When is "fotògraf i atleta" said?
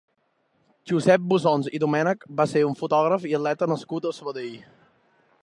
2.81-3.71